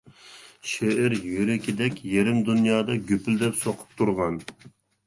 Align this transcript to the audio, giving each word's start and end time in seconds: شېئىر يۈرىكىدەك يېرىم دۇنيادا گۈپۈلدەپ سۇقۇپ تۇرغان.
شېئىر 0.69 1.15
يۈرىكىدەك 1.33 2.01
يېرىم 2.15 2.43
دۇنيادا 2.49 2.99
گۈپۈلدەپ 3.13 3.63
سۇقۇپ 3.65 3.95
تۇرغان. 4.03 4.43